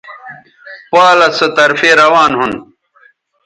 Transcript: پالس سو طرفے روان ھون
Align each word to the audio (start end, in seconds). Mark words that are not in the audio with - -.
پالس 0.91 1.33
سو 1.39 1.47
طرفے 1.57 1.89
روان 2.01 2.31
ھون 2.37 2.51